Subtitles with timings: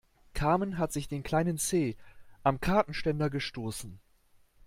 [0.33, 1.95] Carmen hat sich den kleinen Zeh
[2.41, 3.99] am Kartenständer gestoßen.